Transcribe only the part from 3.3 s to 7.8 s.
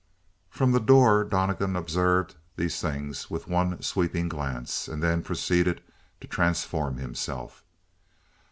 one sweeping glance, and then proceeded to transform himself.